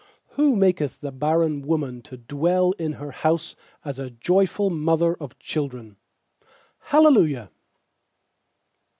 [0.29, 3.55] Who maketh the barren woman to dwell in her house
[3.85, 5.95] As a joyful mother of children.
[6.79, 7.51] Hallelujah.